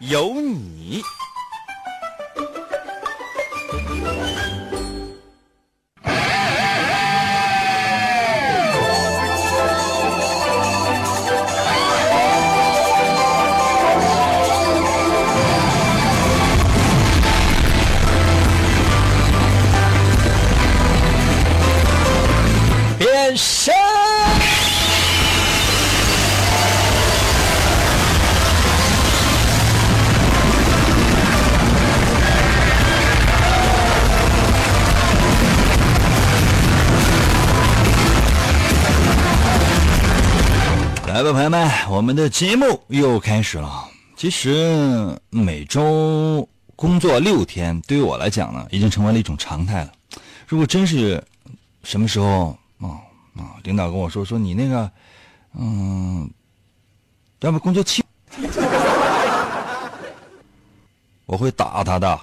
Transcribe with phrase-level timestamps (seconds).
[0.00, 1.02] 有你。
[41.32, 43.88] 朋友们，我们的节目又开始了。
[44.16, 49.92] 其实每周工作六天，对于我来讲呢，已经成为了一种常态了。
[50.48, 51.22] 如果真是
[51.84, 52.98] 什么时候啊
[53.36, 54.90] 啊，领导跟我说说你那个，
[55.56, 56.28] 嗯，
[57.40, 58.02] 要不工作七，
[61.26, 62.20] 我会打他的。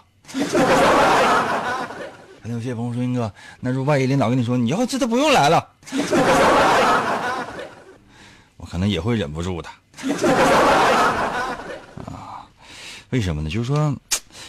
[2.41, 5.65] 还 有些朋友说，英哥，那如果万一领导跟你说你要这都不用来了，
[8.57, 9.69] 我可能也会忍不住的。
[12.05, 12.45] 啊，
[13.11, 13.49] 为什么呢？
[13.49, 13.95] 就是说，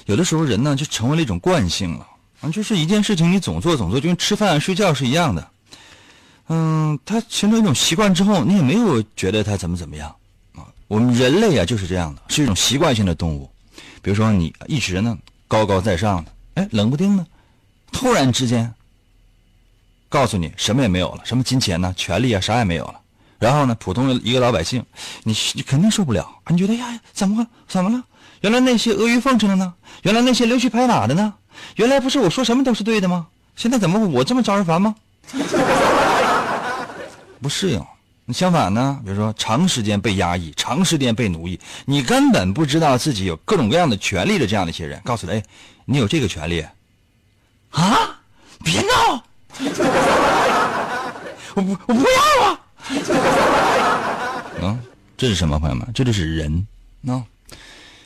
[0.06, 2.06] 有的时候人呢就成为了一种惯性了。
[2.40, 5.50] 啊，就是一件事情你总做总做，就跟吃饭睡觉是一样的。
[6.48, 10.14] 嗯，它形成一种习惯之后，你也没有觉得它怎么怎么样
[10.54, 10.64] 啊。
[10.86, 13.50] 我们人类啊就是这样的，是一种习惯性的动物。
[14.00, 17.26] 比如说你一直呢高高在上的，哎，冷不丁呢，
[17.92, 18.72] 突然之间
[20.08, 23.00] 告诉你什么也没有了，什么金钱呢、权利啊，啥也没有了。
[23.38, 24.84] 然后呢，普通的一个老百姓，
[25.22, 27.46] 你你肯定受不了，你觉得呀，怎么了？
[27.68, 28.02] 怎么了？
[28.40, 29.74] 原来那些阿谀奉承的呢？
[30.02, 31.34] 原来那些溜须拍马的呢？
[31.76, 33.26] 原来不是我说什么都是对的吗？
[33.56, 34.94] 现在怎么我这么招人烦吗？
[37.40, 37.84] 不适应。
[38.32, 45.42] 相反呢，比如说长时间被压抑，长时间被奴役，你根本不知道自己有各种各样的权利的这样的一些人，告诉他，哎，
[45.86, 46.60] 你有这个权利
[47.70, 48.20] 啊？
[48.62, 49.22] 别闹！
[51.54, 52.60] 我不，我不要啊！
[54.62, 54.78] 啊，
[55.16, 55.86] 这是什么，朋友们？
[55.94, 56.66] 这就是人
[57.06, 57.24] 啊。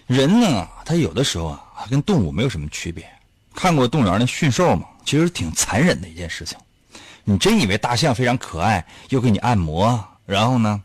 [0.07, 3.07] 人呢，他有的时候啊，跟动物没有什么区别。
[3.55, 4.87] 看过动物园的驯兽吗？
[5.05, 6.57] 其实挺残忍的一件事情。
[7.25, 10.83] 你真以为大象非常可爱，又给你按摩，然后呢，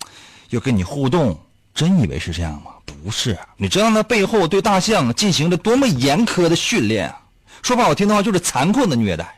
[0.49, 1.39] 又跟你互动，
[1.73, 2.71] 真以为是这样吗？
[2.85, 3.37] 不是。
[3.57, 7.21] 你知道那背后对大象进行了多么严苛的训练啊？
[7.63, 9.33] 说不好听的话，就是残酷的虐待。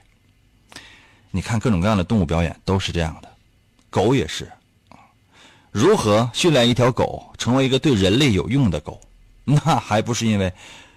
[1.32, 3.29] 你看各种各样的动物表演都是这样的，
[3.90, 4.50] 狗也是。
[5.72, 9.00] 如何训练一条狗成为一个对人类有用的狗？
[9.44, 10.52] 那还不是因为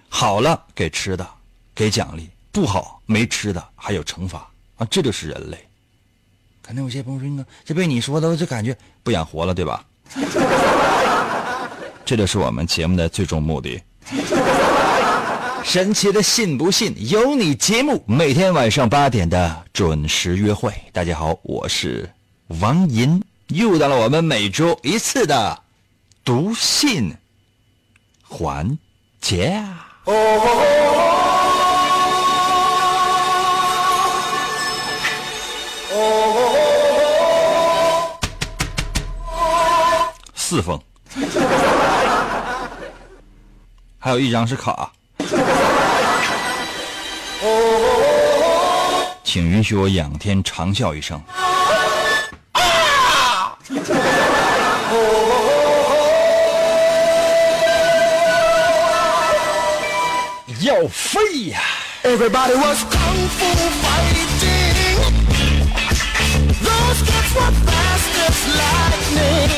[0.09, 1.27] 好了给吃的。
[1.75, 5.57] 给奖励不好没吃的还有惩罚啊，这就是人类。
[6.61, 9.83] 可能有些朋友说：“这被你说的，我就感觉不想活了，对吧？”
[12.05, 13.81] 这就是我们节目的最终目的。
[15.63, 20.71] 神奇的信不信由你节目，每天晚上八点的准时约会。
[20.91, 22.07] 大家好，我是
[22.47, 25.63] 王银，又到了我们每周一次的
[26.23, 27.15] 读信
[28.27, 28.77] 环
[29.19, 29.63] 节。
[40.35, 40.79] 四封，
[43.97, 44.91] 还有一张是卡，
[49.23, 51.19] 请允许我仰天长啸一声。
[60.63, 61.59] 要飞呀
[62.03, 63.45] everybody was kung fu
[63.83, 64.95] fighting！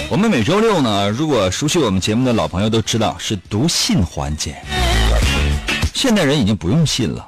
[0.09, 4.59] 我们每周六呢，如果熟悉我们节目的老朋友都知道是读信环节。
[5.93, 7.23] 现代人已经不用信了，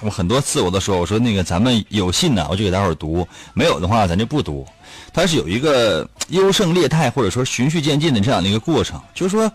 [0.00, 4.66] 我很多次我都说，我说那个咱们有信呢，我就给大伙儿读；没有的话，咱就不读。
[5.12, 8.98] 它是有一个优胜劣汰或者说循序渐进的这样的一个过程。
[9.14, 9.52] 就是说，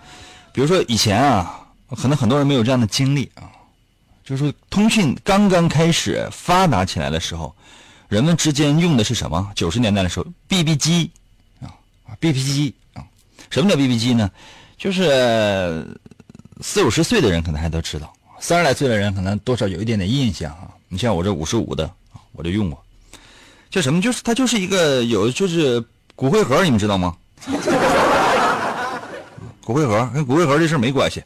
[0.51, 1.59] 比如说以前啊，
[1.89, 3.49] 可能很多人没有这样的经历啊，
[4.23, 7.55] 就是通讯刚刚开始发达起来的时候。
[8.09, 9.51] 人们之间用的是什么？
[9.55, 11.09] 九十年代的时候，BB 机
[11.59, 11.73] 啊
[12.19, 13.01] ，BB 机啊，
[13.49, 14.29] 什么叫 BB 机呢？
[14.77, 15.87] 就是
[16.61, 20.67] 四五十岁的人可能还都知道，三十来岁的人可能多少有一点点印象啊。
[20.89, 21.89] 你像我这五十五的，
[22.33, 22.79] 我就用过。
[23.71, 23.99] 叫什么？
[23.99, 25.83] 就是它就是一个有就是
[26.15, 27.17] 骨灰盒，你们知道吗？
[29.65, 31.23] 骨灰盒跟骨灰盒这事没关系。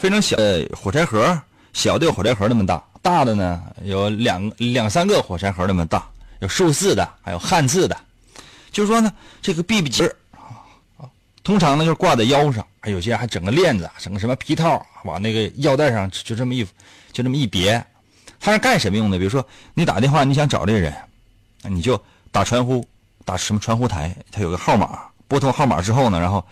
[0.00, 1.38] 非常小的火柴盒，
[1.74, 6.08] 小的有火柴盒那么大，大的呢有两两三个火柴盒那么大，
[6.38, 7.94] 有数字的，还有汉字的。
[8.72, 9.12] 就是说呢，
[9.42, 10.10] 这个 BB 机，
[11.42, 16.64] 通常呢就是挂在腰上，还有些还整个链子，整个什么皮套，往那个腰带上就这么一
[17.12, 17.84] 就这么一别。
[18.40, 19.18] 它是干什么用的？
[19.18, 20.94] 比如说你打电话，你想找这个人，
[21.64, 22.82] 你就打传呼，
[23.26, 24.98] 打什么传呼台，它有个号码，
[25.28, 26.42] 拨通号码之后呢，然后。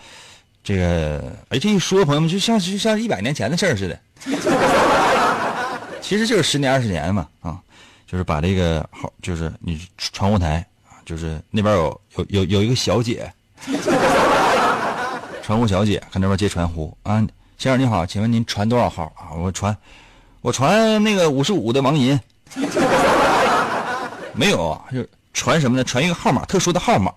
[0.63, 3.99] 这个，哎，这一说，朋友们就像就像一百年前的事儿似的，
[6.03, 7.59] 其实就是十年二十年嘛，啊，
[8.07, 13.33] 就是把这个号，就是你传呼台啊，就是那边有有有有一个小姐，
[15.43, 17.17] 传呼小姐，看那边接传呼啊，
[17.57, 19.33] 先生你好，请问您传多少号啊？
[19.35, 19.75] 我传，
[20.43, 22.21] 我传那个五十五的王银，
[24.35, 25.85] 没有啊，就传什么呢？
[25.85, 27.15] 传一个号码，特殊的号码。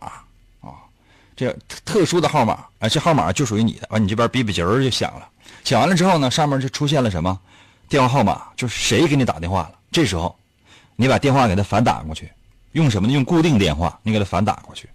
[1.35, 1.55] 这
[1.85, 3.87] 特殊的号码啊，这号码就属于你的。
[3.89, 5.27] 完，你这边哔哔节儿就响了，
[5.63, 7.39] 响完了之后呢，上面就出现了什么
[7.89, 9.73] 电话号码，就是谁给你打电话了。
[9.91, 10.35] 这时候，
[10.95, 12.31] 你把电话给他反打过去，
[12.73, 13.13] 用什么呢？
[13.13, 14.87] 用固定电话，你给他反打过去，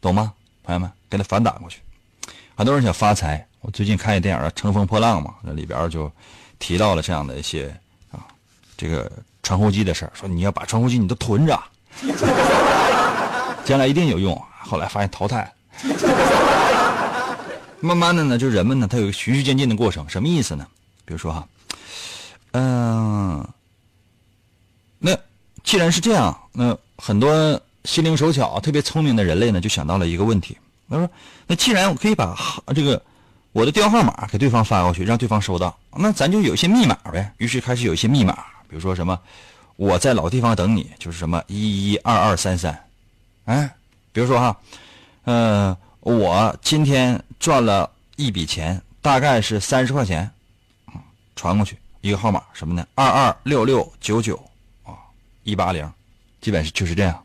[0.00, 0.32] 懂吗？
[0.64, 1.78] 朋友们，给他反打过去。
[2.56, 6.10] 很多人想发财，我最近看一电影《乘风破浪》嘛，那里边就
[6.58, 7.68] 提到了这样的一些
[8.10, 8.26] 啊，
[8.76, 9.10] 这个
[9.42, 11.62] 传呼机的事儿，说你要把传呼机你都囤着，
[13.64, 14.42] 将来一定有用。
[14.66, 15.52] 后来发现淘汰，
[17.80, 20.66] 慢慢的呢，就人们呢，他有个循序渐进的过程，什么意思呢？
[21.04, 21.46] 比如说哈，
[22.52, 23.46] 嗯，
[24.98, 25.16] 那
[25.62, 30.58] 既然是这样，那很多心灵手巧、特别聪明的人类呢，就想到了一个问题，
[30.90, 31.08] 他说：
[31.46, 32.36] 那既然我可以把
[32.74, 33.00] 这个
[33.52, 37.32] 我的电话号码给对方发过去，让对方收到，那咱就有一些密码呗。
[37.36, 38.34] 于是开始有一些密码，
[38.68, 39.16] 比如说什么
[39.76, 42.84] 我在老地方等你，就是什么一一二二三三，
[43.44, 43.70] 哎。
[44.16, 44.56] 比如说哈，
[45.24, 50.30] 嗯，我今天赚了一笔钱，大概是三十块钱，
[51.34, 52.86] 传过去一个号码什么呢？
[52.94, 54.42] 二二六六九九
[54.84, 54.96] 啊，
[55.42, 55.86] 一八零，
[56.40, 57.22] 基本是就是这样。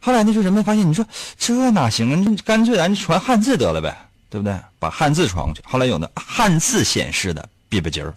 [0.00, 1.06] 后来呢，就人们发现，你说
[1.38, 2.16] 这哪行啊？
[2.16, 3.96] 你干脆咱就传汉字得了呗，
[4.28, 4.58] 对不对？
[4.80, 5.62] 把汉字传过去。
[5.64, 8.12] 后来有的汉字显示的哔哔机儿，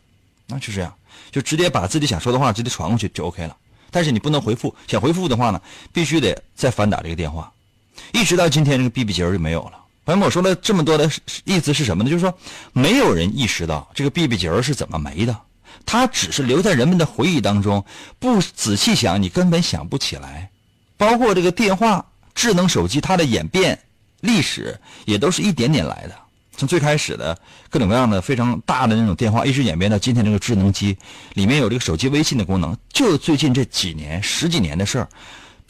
[0.48, 0.92] 那就这样，
[1.30, 3.56] 就直接把自己想说的话直接传过去就 OK 了。
[3.92, 5.62] 但是你不能回复，想回复的话呢，
[5.94, 7.52] 必须得再反打这个电话。
[8.12, 9.74] 一直到今天，这个 BB 机就没有了。
[10.04, 11.10] 朋友们，我说了这么多的
[11.46, 12.10] 意思是什么呢？
[12.10, 12.36] 就是说，
[12.74, 15.38] 没有人意识到这个 BB 机是怎么没的，
[15.86, 17.86] 它只是留在人们的回忆当中。
[18.18, 20.50] 不仔细想，你根本想不起来。
[20.98, 22.04] 包括这个电话、
[22.34, 23.80] 智能手机，它的演变
[24.22, 26.16] 历史也都是一点点来的。
[26.58, 27.38] 从最开始的
[27.70, 30.98] 各种各样的非常大的那种电话，一直演变到今天这个智能机，
[31.34, 35.08] 里面有这个手机微信的功能，就最近这几年、十几年的事儿。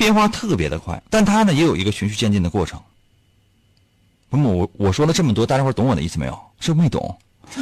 [0.01, 2.81] 变化特别的快，但它呢也有一个循序渐进的过程。
[4.31, 6.35] 那么我我说了这么多，大家伙懂我的意思没有？
[6.59, 7.15] 是不是没懂？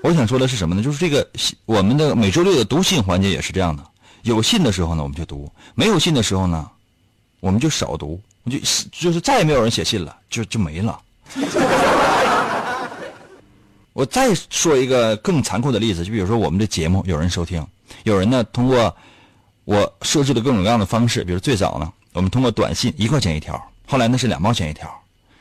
[0.00, 0.82] 我想说的是什么呢？
[0.82, 1.28] 就是这个
[1.66, 3.84] 我们的每周六的读信环节也是这样的。
[4.22, 6.66] 有信的时候呢，我们就读；没有信的时候呢，
[7.40, 8.18] 我们就少读。
[8.50, 8.58] 就
[8.90, 10.98] 就是再也没有人写信了，就就没了。
[13.92, 17.62] 我再说一个更残酷的例子，就比如说我们的节目有人收听，
[18.04, 18.96] 有人呢通过。
[19.68, 24.90] 我设置的各种各样的方式，比如最早呢，我们通过短信一块钱一条，后来呢是两毛钱一条，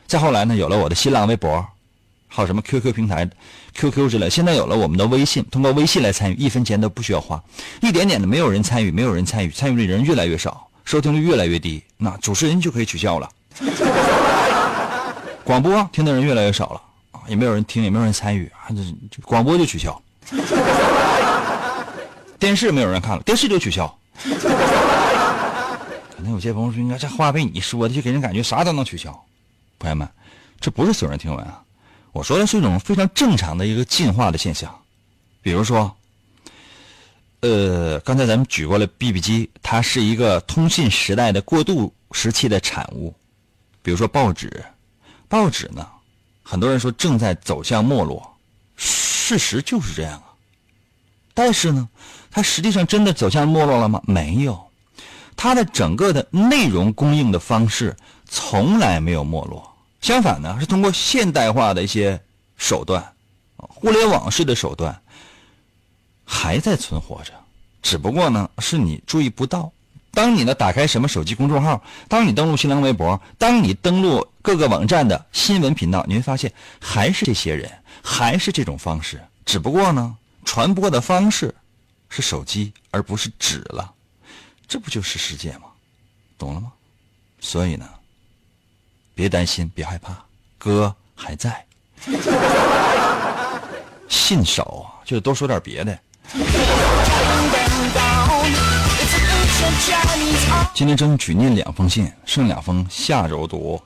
[0.06, 1.66] 再后来呢有了我的新浪微博，
[2.28, 3.26] 还有什么 QQ 平台、
[3.74, 7.42] QQ 之类，现在有了我们的微信，通过微信来参与，一分钱都不需要花，
[7.80, 13.30] 一点点的没有人参与，没有人参与，参与的人越来越少，收听率越来越低，那主持人就可以取消了。
[15.46, 16.82] 广播听的人越来越少了
[17.12, 18.52] 啊，也没有人听，也没有人参与，
[19.24, 20.02] 广播就取消。
[22.38, 23.98] 电视没有人看了，电视就取消。
[26.18, 29.26] 可能有些朋友说：“应该这话被你说的，就给人感觉啥都能取消。”
[29.78, 30.10] 朋友们，
[30.60, 31.62] 这不是耸人听闻啊！
[32.12, 34.76] 我说的是一种非常正常的一个进化的现象。
[35.44, 35.96] 比如说，
[37.42, 43.14] 呃，刚才咱们举过了 BB 机，它是一个通信时代的过渡时期的产物。
[43.84, 44.66] 比如说报纸，
[45.28, 45.88] 报纸呢，
[46.42, 48.36] 很多人说正在走向没落，
[48.76, 50.34] 事实就是这样啊。
[51.36, 51.88] 但是呢。
[52.38, 54.00] 它实际上真的走向没落了吗？
[54.06, 54.70] 没有，
[55.36, 57.98] 它的整个的内容供应的方式
[58.30, 59.76] 从来没有没落。
[60.02, 62.22] 相反呢，是通过现代化的一些
[62.56, 63.04] 手段，
[63.56, 65.02] 互联网式的手段，
[66.26, 67.34] 还在存活着。
[67.82, 69.72] 只不过呢，是你注意不到。
[70.12, 77.68] 当你呢打开什么手机公众号，当你登录新浪微博，当你登录各个网站的新闻频道，你会发现还是这些人，
[78.04, 80.16] 还是这种方式，只不过呢，
[80.46, 81.56] 传播的方式
[82.10, 83.94] 是手机而不是纸了，
[84.68, 85.68] 这不就是世界吗？
[86.38, 86.72] 懂了吗？
[87.40, 87.88] 所以呢，
[89.14, 90.16] 别担心，别害怕，
[90.58, 91.66] 哥还在。
[94.10, 96.00] 信少就多说点别的。
[100.74, 103.82] 今天争取念两封信，剩两封下周读。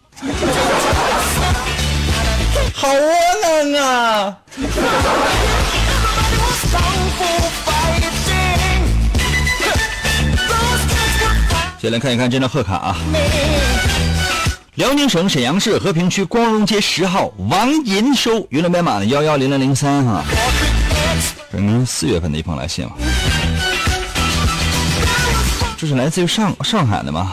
[2.74, 4.38] 好窝囊啊！
[11.82, 12.96] 先来看一看这张贺卡啊。
[14.76, 20.24] 辽宁省沈阳市和平区光荣街十号王银收，云南编码的幺幺零零零三哈。
[21.52, 22.92] 这是四月份的一封来信嘛？
[25.76, 27.32] 这是来自于上上海的吗？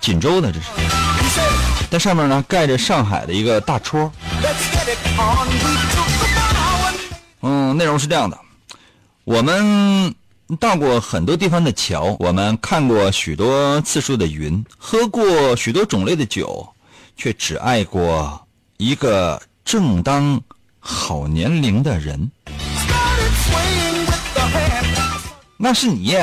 [0.00, 0.66] 锦州的这是，
[1.90, 4.08] 在上面呢盖着上海的一个大戳。
[7.42, 8.38] 嗯，内容是这样的：
[9.24, 10.14] 我们
[10.60, 16.64] 到过很多地方的桥，我们看过许多次数的云，喝过许多种类的酒，
[17.16, 20.40] 却只爱过一个正当
[20.78, 22.30] 好年龄的人。
[25.56, 26.16] 那是你。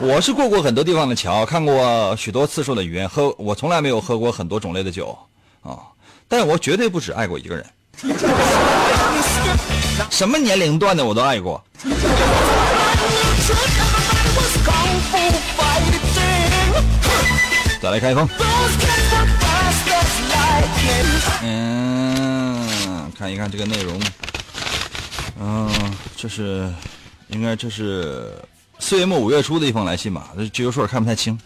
[0.00, 5.16] 我是过过很多地方的桥，看过许多次数的云，喝我从来没有喝过很多种类的酒
[5.62, 5.78] 啊，
[6.26, 7.66] 但我绝对不止爱过一个人。
[10.10, 11.62] 什么年龄段的我都爱过。
[17.80, 18.28] 再来开封。
[21.42, 24.00] 嗯，看一看这个内容。
[25.40, 25.70] 嗯，
[26.16, 26.72] 这是。
[27.28, 28.30] 应该这是
[28.78, 30.28] 四月末五月初的一封来信吧？
[30.36, 31.36] 这这有数看不太清。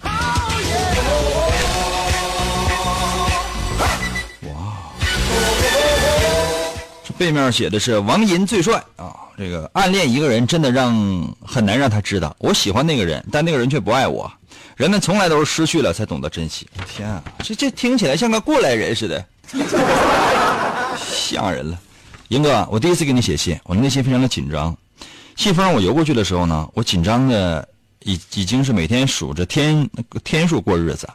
[7.19, 9.13] 背面写的是王银最帅啊！
[9.37, 10.95] 这个暗恋一个人真的让
[11.45, 14.31] 很难让他知道我喜欢那个人，但那个人却不爱我。
[14.77, 16.69] 人们从来都是失去了才懂得珍惜。
[16.89, 19.27] 天啊，这这听起来像个过来人似的，
[20.97, 21.77] 吓人了。
[22.29, 24.77] 英哥，我第一次给你写信，我内心非常的紧张。
[25.35, 27.69] 信封我邮过去的时候呢，我紧张的
[28.05, 29.89] 已已经是每天数着天
[30.23, 31.09] 天数过日子。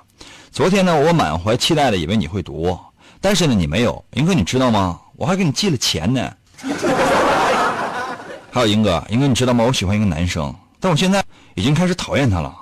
[0.51, 2.77] 昨天呢，我满怀期待的以为你会读，
[3.21, 4.03] 但是呢，你没有。
[4.15, 4.99] 英哥，你知道吗？
[5.23, 6.33] 我还给你寄了钱呢。
[8.51, 9.63] 还有英哥，英哥，你知道吗？
[9.63, 11.23] 我喜欢一个男生，但我现在
[11.55, 12.53] 已经开始讨厌他了。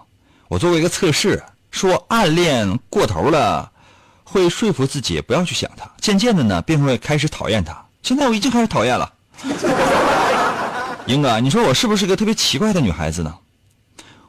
[0.47, 1.41] 我做过一个测试，
[1.71, 3.71] 说暗恋过头了，
[4.23, 7.83] 会说服自己不要去想他，渐渐的呢，便会开始讨厌他。
[8.03, 9.11] 现在我已经开始讨厌了。
[11.07, 13.33] 英哥，你说我是不是个特别奇怪的女孩子呢？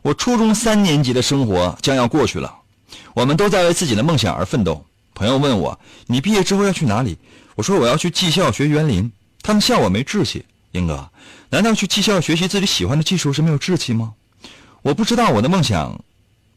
[0.00, 2.50] 我初中三年级的生活将要过去了，
[3.12, 4.82] 我们都在为自己的梦想而奋斗。
[5.14, 7.18] 朋友问我，你毕业之后要去哪里？
[7.54, 9.10] 我说我要去技校学园林。
[9.42, 10.44] 他们笑我没志气。
[10.70, 11.10] 英哥，
[11.50, 14.14] 难道去技校学习自己喜欢的技术是没有志气吗？
[14.82, 16.02] 我不知道我的梦想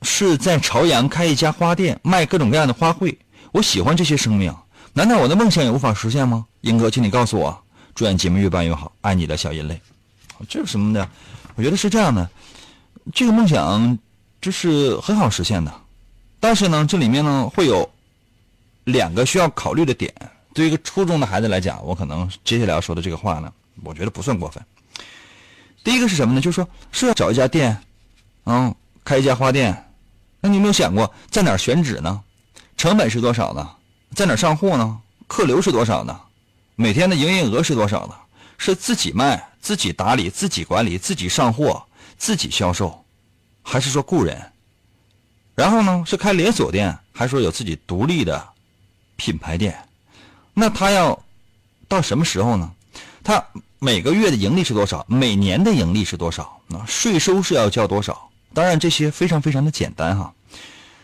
[0.04, 3.18] 是在朝阳开一家花店，卖各种各样的花卉。
[3.52, 4.56] 我喜欢这些生命，
[4.94, 6.46] 难道我的梦想也无法实现吗？
[6.62, 7.62] 英哥，请你告诉我。
[7.94, 9.82] 祝愿节目越办越好，爱你的小银泪。
[10.48, 11.10] 这是什么的？
[11.56, 12.30] 我觉得是这样的，
[13.14, 13.98] 这个梦想
[14.40, 15.74] 这是很好实现的，
[16.40, 17.90] 但是呢，这里面呢会有
[18.84, 20.14] 两个需要考虑的点。
[20.56, 23.52] 对于一个初中的孩子来讲，我可能接下来要说的这个话呢，
[23.84, 24.64] 我觉得不算过分。
[25.84, 26.40] 第一个是什么呢？
[26.40, 27.78] 就是说是要找一家店，
[28.46, 29.92] 嗯，开一家花店。
[30.40, 32.24] 那你有没有想过在哪儿选址呢？
[32.78, 33.70] 成本是多少呢？
[34.16, 35.02] 在哪儿上货呢？
[35.28, 36.18] 客流是多少呢？
[36.78, 38.16] 每天的营业额是多少呢？
[38.58, 41.86] 是自己卖、自己打理、自己管理、自己上货、
[42.18, 43.04] 自己销售，
[43.62, 44.42] 还是说雇人？
[45.54, 48.48] 然后呢，是开连锁店，还是说有自己独立的
[49.18, 49.78] 品牌店？
[50.56, 51.22] 那他要
[51.88, 52.72] 到什么时候呢？
[53.24, 53.44] 他
[53.78, 55.06] 每个月的盈利是多少？
[55.08, 56.60] 每年的盈利是多少？
[56.68, 58.30] 那税收是要交多少？
[58.54, 60.34] 当然，这些非常非常的简单哈。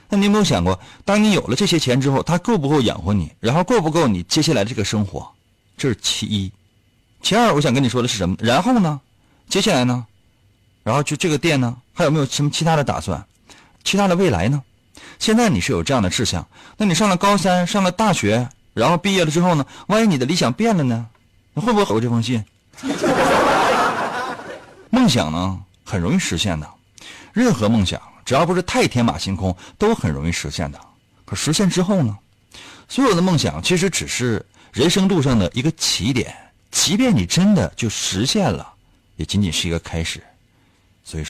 [0.09, 3.31] 那你有没有想过，当你有了这些钱之后，他够不够养活你？
[3.39, 5.29] 然后够不够你接下来这个生活？
[5.77, 6.51] 这是其一。
[7.21, 8.35] 其二，我想跟你说的是什么？
[8.39, 8.99] 然后呢？
[9.49, 10.05] 接下来呢？
[10.83, 11.77] 然后就这个店呢？
[11.93, 13.23] 还有没有什么其他的打算？
[13.83, 14.63] 其他的未来呢？
[15.19, 19.65] 现在你是有这样的志向，那你上了高三，上了大学，然后毕业了之后呢？
[19.87, 21.07] 万一你的理想变了呢？
[21.53, 22.43] 你会不会回这封信？
[24.89, 26.69] 梦想呢，很容易实现的。
[27.33, 30.79] 任何梦想，只要不是太天马行空，都很容易实现的。
[31.25, 32.17] 可实现之后呢？
[32.87, 36.35] 所有的梦想其实只是人生路上的一个起点。
[36.71, 38.73] 即便你真的就实现了，
[39.17, 40.23] 也仅仅是一个开始。
[41.03, 41.25] 所以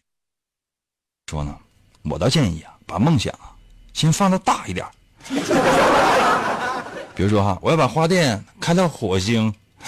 [1.31, 1.57] 说呢，
[2.03, 3.49] 我倒建议啊，把梦想啊
[3.93, 4.85] 先放的大一点，
[7.21, 9.53] 比如说哈，我要把花店开到火星，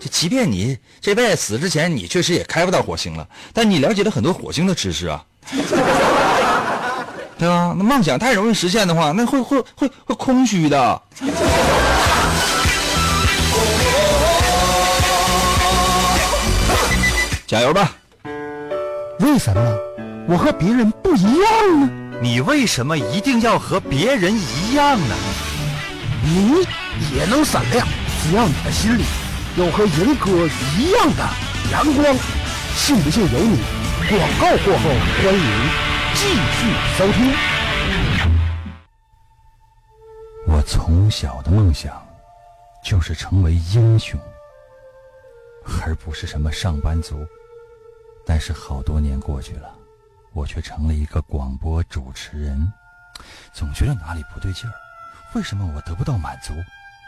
[0.00, 5.22] 就即便你这辈子死之前，你确实也开不到火星了，但你了解了很多火星的知识啊，
[7.38, 7.74] 对吧？
[7.76, 11.02] 那梦想太容易实现的话，那会会会会空虚的。
[17.46, 17.94] 加油吧！
[19.20, 19.60] 为什么
[20.30, 22.05] 我和别人不一样呢？
[22.22, 25.14] 你为什么一定要和别人一样呢？
[26.24, 26.66] 你
[27.14, 27.86] 也能闪亮，
[28.22, 29.04] 只要你的心里
[29.56, 30.30] 有和银哥
[30.78, 31.28] 一样的
[31.70, 32.16] 阳光。
[32.74, 33.58] 信不信由你。
[34.08, 34.88] 广告过后，
[35.22, 35.68] 欢迎
[36.14, 37.34] 继续收听。
[40.46, 42.02] 我从小的梦想
[42.82, 44.18] 就是成为英雄，
[45.84, 47.26] 而不是什么上班族。
[48.24, 49.75] 但是好多年过去了，
[50.36, 52.70] 我却成了一个广播主持人，
[53.54, 54.72] 总觉得哪里不对劲儿。
[55.32, 56.52] 为什么我得不到满足？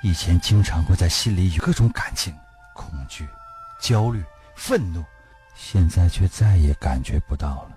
[0.03, 2.35] 以前经常会在心里有各种感情，
[2.73, 3.29] 恐惧、
[3.79, 4.25] 焦虑、
[4.57, 5.05] 愤怒，
[5.55, 7.73] 现在却再也感觉不到了。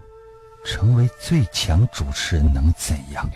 [0.63, 3.29] 成为最强主持人能怎样？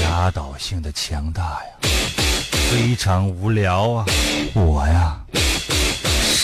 [0.00, 1.70] 压倒性的强大呀，
[2.70, 4.06] 非常无聊啊！
[4.54, 5.18] 我呀。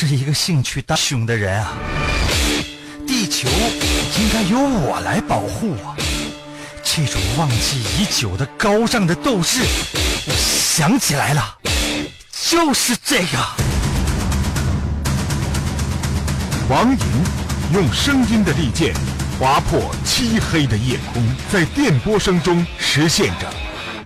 [0.07, 1.73] 是一个兴趣大凶的人啊！
[3.05, 3.49] 地球
[4.21, 5.97] 应该由我来保护啊！
[6.85, 9.59] 这种忘记已久的高尚的斗士，
[10.29, 11.59] 我想起来了，
[12.31, 13.45] 就是这个。
[16.71, 16.99] 王莹
[17.75, 18.95] 用声音的利剑
[19.41, 23.53] 划破漆黑的夜空，在电波声中实现着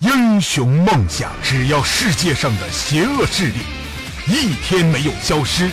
[0.01, 1.31] 英雄梦想。
[1.43, 3.59] 只要世界上的邪恶势力。
[4.29, 5.69] 一天没有消失，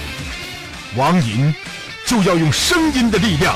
[0.98, 1.54] 王银
[2.06, 3.56] 就要用声音的力量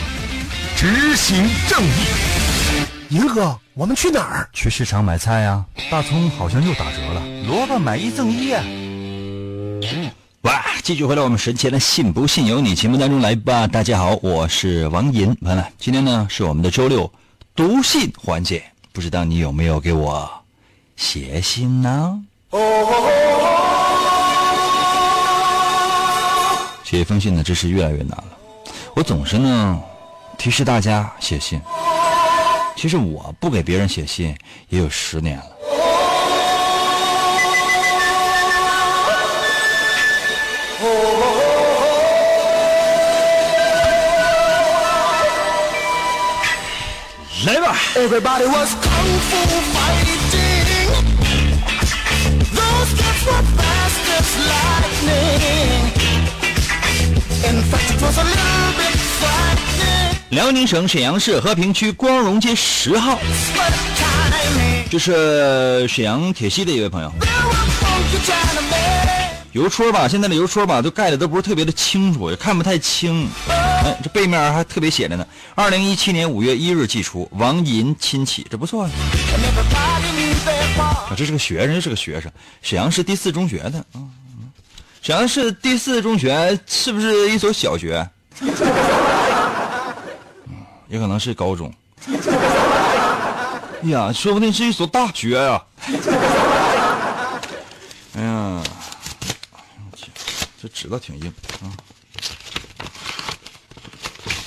[0.77, 2.05] 执行正义。
[3.09, 4.49] 银哥，我们去哪儿？
[4.53, 5.65] 去市场买菜呀！
[5.89, 8.63] 大葱好像又打折了，萝卜买一赠一啊！
[10.41, 13.65] 哇，继续回来我们神奇的“信不信由你”节目当中来吧。
[13.65, 15.35] 大家好，我是王银。
[15.41, 17.11] 完了，今天呢是我们的周六
[17.55, 20.29] 读信环节，不知道你有没有给我
[20.95, 22.19] 写信呢？
[26.83, 28.25] 写一封信呢，这是越来越难了。
[28.93, 29.81] 我总是呢
[30.37, 31.59] 提示大家写信，
[32.75, 34.35] 其实我不给别人写信
[34.69, 35.45] 也有十年了。
[47.45, 47.75] 来吧。
[60.29, 63.19] 辽宁省沈阳市和平区光荣街十号，
[64.89, 67.11] 这是沈阳铁西的一位朋友。
[69.51, 73.29] 邮戳吧，现在的邮戳吧都盖的都不是特别的清楚，也看不太清。
[73.47, 75.23] 哎，这背面还特别写着呢。
[75.53, 78.89] 二零一七年五月一日寄出，王银亲启，这不错啊。
[80.79, 82.31] 啊，这是个学生，这是个学生，
[82.63, 84.01] 沈阳市第四中学的啊。
[85.03, 88.09] 沈阳市第四中学是不是一所小学？
[90.87, 91.69] 也可能是高中。
[93.83, 95.61] 呀，说不定是一所大学呀！
[98.15, 98.63] 哎呀，
[100.61, 101.67] 这纸倒挺硬啊！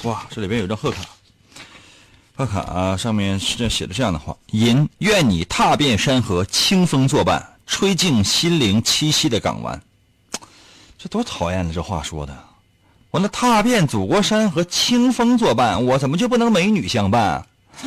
[0.04, 1.02] 哇，这里边有张贺卡，
[2.34, 9.78] 贺卡上面是这写的这样的话：银愿你踏遍山河，清风作伴，吹进心灵栖息的港湾。
[11.06, 12.36] 这多讨厌的这话说的！
[13.12, 17.46] 我那踏遍祖国山河，清风作伴，我怎么就不能美女相伴？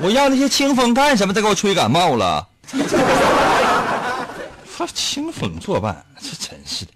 [0.00, 1.34] 我要那些清风干什么？
[1.34, 2.48] 再给我吹感冒了？
[4.64, 6.92] 发清风作伴，这真是的，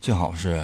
[0.00, 0.60] 最好是，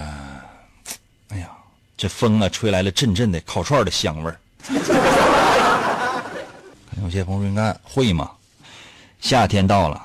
[1.29, 1.47] 哎呀，
[1.95, 4.37] 这风啊，吹来了阵阵的烤串的香味儿。
[7.01, 8.29] 有些朋友应该会吗？
[9.21, 10.01] 夏天到了，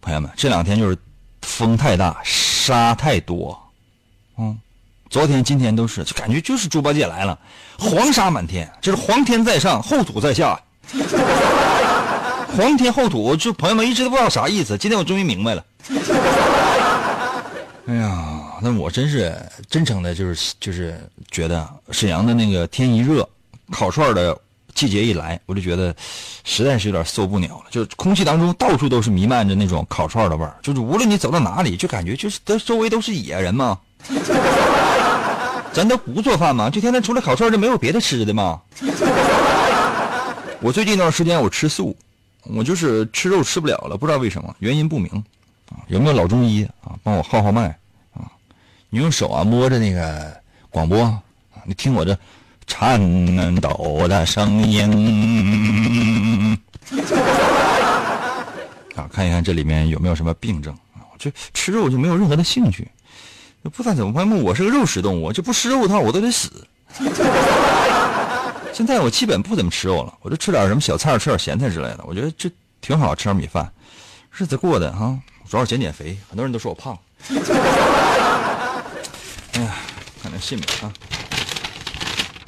[0.00, 0.96] 朋友们，这两天就是
[1.42, 2.16] 风太大。
[2.62, 3.60] 沙太多，
[4.38, 4.56] 嗯，
[5.10, 7.36] 昨天、今天都是，就感觉就是猪八戒来了，
[7.76, 10.56] 黄沙满天，就是黄天在上，厚土在下，
[12.56, 15.64] 黄天厚土，就朋友们一直都不知道啥意思，今天我终于明白了。
[17.86, 19.36] 哎呀，那我真是
[19.68, 20.96] 真诚的，就是就是
[21.32, 23.28] 觉得沈阳的那个天一热，
[23.72, 24.38] 烤串的。
[24.74, 25.94] 季节一来，我就觉得
[26.44, 27.64] 实在是有点受不了了。
[27.70, 33.78] 就是空气当中到处都是弥漫着那种烤串的味儿，就是无论你走到哪里，就感觉就是都周围都是野人嘛。
[35.72, 36.68] 咱都不做饭吗？
[36.68, 38.60] 就天天除了烤串就没有别的吃的吗？
[40.60, 41.96] 我最近一段时间我吃素，
[42.42, 45.10] 我就是吃肉吃不了了，不知道为什么，原因不明。
[45.70, 46.92] 啊，有没有老中医啊？
[47.02, 47.68] 帮我号号脉
[48.12, 48.28] 啊？
[48.90, 50.36] 你用手啊摸着那个
[50.68, 51.22] 广播啊，
[51.64, 52.14] 你听我这
[52.72, 56.58] 颤抖的声音
[58.96, 61.04] 啊，看一看这里面有没有什么病症啊？
[61.12, 62.90] 我这吃肉就没有任何的兴趣。
[63.74, 66.66] 不管怎么办，我是个肉食动物，就不吃肉的话，我都得死。
[68.72, 72.00] 现在我基本不怎么吃肉了，我就吃点什么小菜，吃点咸菜之类的。
[72.04, 73.70] 我觉得这挺好，吃点米饭，
[74.30, 75.14] 日子过的哈，
[75.46, 76.16] 主要是减减肥。
[76.26, 76.98] 很多人都说我胖。
[79.52, 79.74] 哎呀，
[80.22, 80.92] 看那信吧啊！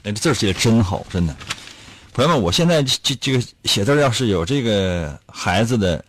[0.05, 1.35] 哎，这字写的真好，真的。
[2.13, 6.05] 朋友们，我现在这这个写字要是有这个孩子的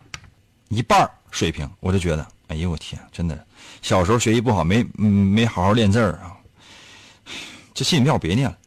[0.68, 3.46] 一半水平，我就觉得，哎呦我天，真的。
[3.82, 6.36] 小时候学习不好，没没好好练字儿啊！
[7.74, 8.58] 这信让我别念了，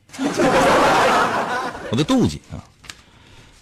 [1.90, 2.56] 我都妒忌啊！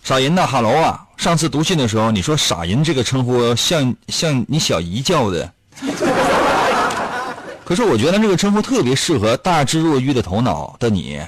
[0.04, 1.04] 傻银呐，哈喽啊！
[1.16, 5.52] 上次读信的时候，你说傻银这个称呼像像你小姨叫的，
[7.64, 11.20] 可是我觉得这个称呼特别适合大智若愚的头脑的你。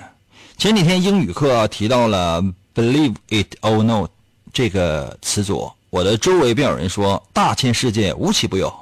[0.58, 2.42] 前几天英语课提到了
[2.74, 4.10] “believe it or not”
[4.52, 8.74] 这个词组，我的周围便有人说：“大千世界无奇不有。”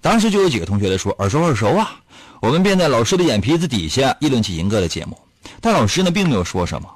[0.00, 1.96] 当时就有几个同学来说耳熟耳熟啊，
[2.40, 5.18] 我们便在老师的眼皮子底下议论起银哥的节目，
[5.60, 6.88] 但老师呢并没有说什么。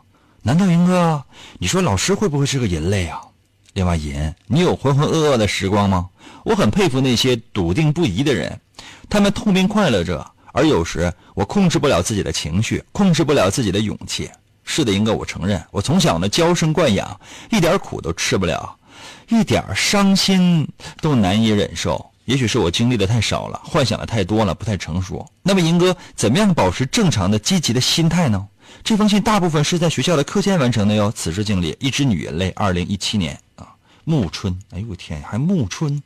[0.43, 1.25] 难道银哥，
[1.59, 3.21] 你说老师会不会是个人类啊？
[3.73, 6.09] 另外，银，你有浑浑噩噩的时光吗？
[6.45, 8.61] 我很佩服那些笃定不移的人，
[9.09, 14.31] 他们痛并快乐着，而有时我控制不了自己的情绪，控制不了自己的勇气。
[14.65, 18.77] 是的，英哥，我承认，我从小呢娇生惯养，一点苦都吃不了，
[19.29, 20.69] 一点伤心
[21.01, 22.05] 都难以忍受。
[22.27, 25.27] 也许是我经历的太少了，幻想的太多了，不太成熟。
[25.43, 28.47] 那么，英哥怎么样保持正常的、积极的心态呢？
[28.85, 31.11] 这封信大部分是在学校的课间完成的哟。
[31.11, 33.67] 此时经历一只女人类，二零一七年啊，
[34.05, 34.57] 暮春。
[34.71, 36.01] 哎呦我天，还暮春？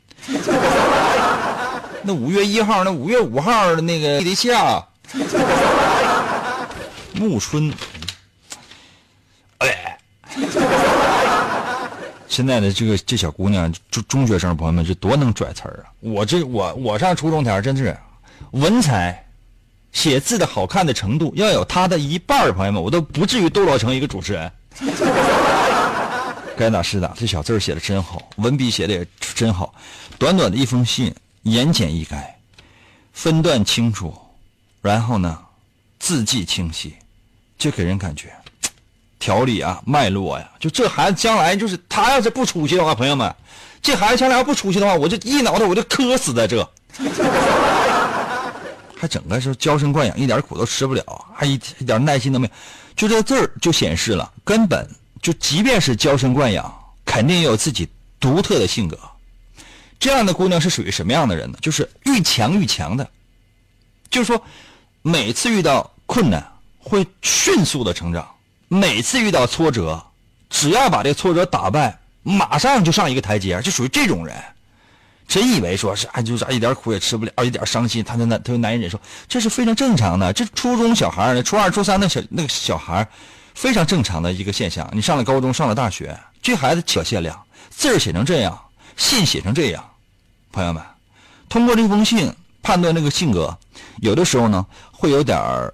[2.05, 4.85] 那五月一号，那五月五号的那个地下，
[7.13, 7.73] 暮春。
[9.59, 9.97] 哎。
[12.27, 15.89] 现在的这个这小姑娘，中中学生朋友们，这多能拽词儿啊！
[16.01, 17.97] 我这我我上初中前真是
[18.51, 19.25] 文采、
[19.93, 24.51] 写字的好看的程度，要有他的一半朋友们，我都不至于堕落成一个主持人。
[26.57, 29.73] 该打是打，这小字写的真好，文笔写的也真好。
[30.17, 31.15] 短短的一封信，
[31.45, 32.23] 言简意赅，
[33.13, 34.11] 分段清楚，
[34.81, 35.37] 然后呢，
[35.99, 36.95] 字迹清晰，
[37.55, 38.33] 就给人感觉。
[39.19, 43.33] 条理啊，脉络呀，就这孩子将来就是他要是不出息的话，朋友们，
[43.79, 46.67] 这孩子将来要不出息的话，我就一脑袋我就磕死在这。
[48.97, 51.03] 还整个是娇生惯养，一点苦都吃不了，
[51.35, 52.53] 还一一点耐心都没有，
[52.95, 54.89] 就这字儿就显示了，根本
[55.21, 56.73] 就即便是娇生惯养，
[57.05, 57.87] 肯定也有自己
[58.19, 58.97] 独特的性格。
[59.99, 61.57] 这样的姑娘是属于什么样的人呢？
[61.61, 63.09] 就是愈强愈强的，
[64.09, 64.41] 就是说
[65.01, 66.45] 每次遇到困难
[66.79, 68.27] 会迅速的成长。
[68.67, 70.03] 每次遇到挫折，
[70.49, 74.35] 只要把这挫折打败，马上就上一个台阶，就属于这种人。
[75.27, 80.33] 真以为说是啊，就是一点苦也吃不了，一点伤心他就难，他就难以忍受，这是非常正常的。
[80.33, 83.07] 这初中小孩初二、初三的小那个小孩
[83.53, 84.89] 非常正常的一个现象。
[84.93, 88.59] 你上了高中，上了大学，这孩子可限量，字写成这样，
[88.95, 89.83] 信写成这样，
[90.51, 90.83] 朋友们，
[91.49, 93.57] 通过这封信判断这个性格，
[94.01, 95.73] 有的时候呢会有点儿，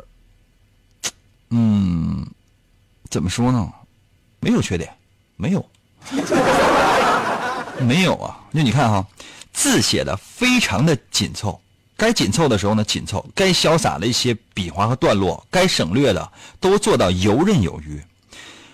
[1.49, 2.25] 嗯。
[3.09, 3.69] 怎么说呢？
[4.39, 4.89] 没有缺点，
[5.35, 5.69] 没有，
[7.79, 8.39] 没有啊！
[8.53, 9.05] 就你看哈，
[9.51, 11.59] 字写的非常的紧凑，
[11.97, 16.31] 该紧凑的时候呢紧凑，该潇洒的一些笔画和段落，该省略的
[16.61, 18.01] 都做到游刃有余。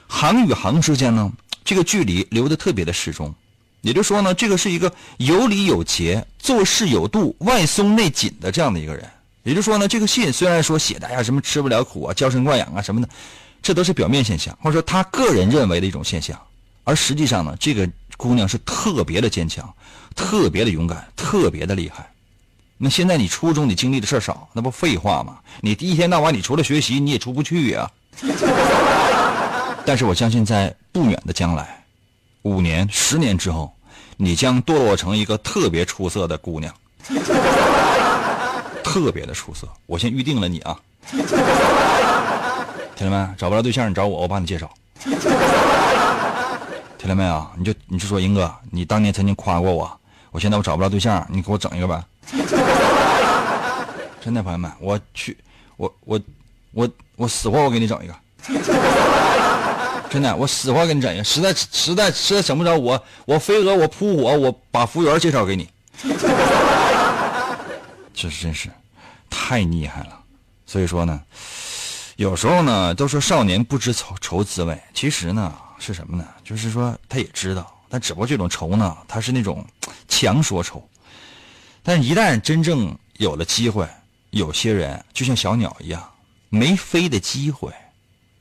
[0.08, 1.32] 行与行之间呢，
[1.66, 3.34] 这个距离留的特别的适中，
[3.82, 9.10] 也就说呢，这个是一个有理有节、做事有度、外松内紧的这样的一个人。
[9.44, 13.10] 也就说呢，这个信虽然说写的呀什么吃不了苦啊、娇生惯养啊什么的。
[13.60, 16.40] 这都是表面现象，或者说他个人认为的一种现象，
[16.84, 19.68] 而实际上呢，这个姑娘是特别的坚强，
[20.16, 22.10] 特别的勇敢，特别的厉害。
[22.78, 25.40] 那现在你初中你经历的事少，那不废话吗？
[25.60, 27.92] 你一天到晚你除了学习你也出不去呀。
[29.84, 31.77] 但是我相信在不远的将来，
[32.44, 33.74] 五年、十年之后，
[34.18, 36.74] 你将堕落成一个特别出色的姑娘，
[38.84, 39.68] 特别的出色。
[39.86, 40.80] 我先预定了你啊。
[42.96, 43.30] 听到没？
[43.38, 44.70] 找不着对象，你找我，我帮你介绍。
[46.98, 47.48] 听到没有？
[47.58, 50.00] 你就你就说，英哥，你当年曾经夸过我，
[50.32, 52.04] 我现在我找不着对象，你给我整一个呗。
[54.20, 55.38] 真的，朋友们，我去，
[55.78, 56.20] 我我
[56.72, 58.16] 我我死活我给你整一个，
[60.10, 61.24] 真的，我死活给你整一个。
[61.24, 65.70] 实在实在实在整不着，我我飞蛾我扑火，我把服务员介绍给你。
[68.14, 68.70] 这是真是
[69.30, 70.20] 太厉害了。
[70.66, 71.22] 所以说呢，
[72.16, 76.26] 有时候呢，都说少年不知愁愁滋味，其实呢是什么呢？
[76.44, 79.66] 就是说他也知道，但只不过这种愁呢，他是那种
[80.08, 80.82] 强说愁。
[81.84, 83.88] 但一旦真正有了机会，
[84.32, 86.12] 有些人就像小鸟一样，
[86.50, 87.72] 没飞的机会，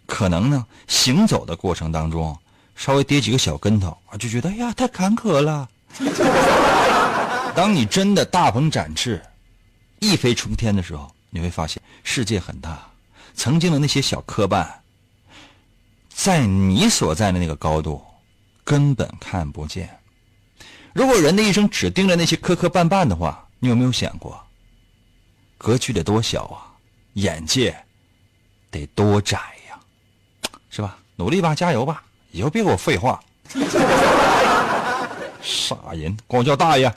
[0.06, 2.36] 可能呢，行走的过程当中
[2.74, 5.68] 稍微跌几个小跟头啊，就觉得哎呀太坎坷了。
[7.54, 9.22] 当你真的大鹏展翅，
[9.98, 12.86] 一飞冲天的时候，你会发现世界很大，
[13.34, 14.68] 曾经的那些小磕绊，
[16.08, 18.04] 在你所在的那个高度
[18.62, 19.88] 根本看不见。
[20.92, 24.38] 如果人的一生只盯着那些磕磕绊绊的话，你有没有想过，
[25.56, 26.76] 格局得多小啊，
[27.14, 27.74] 眼界
[28.70, 29.38] 得多窄，
[30.76, 30.94] 是吧？
[31.16, 33.18] 努力吧，加油吧，以后别给我废话。
[35.40, 36.92] 傻人，管我叫大爷。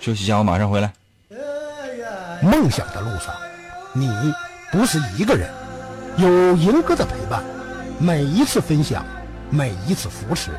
[0.00, 0.92] 休息一下，我马上回来。
[2.42, 3.32] 梦想的路上，
[3.92, 4.10] 你
[4.72, 5.48] 不是一个人，
[6.16, 7.44] 有银哥的陪伴，
[8.00, 9.06] 每一次分享，
[9.48, 10.50] 每一次扶持。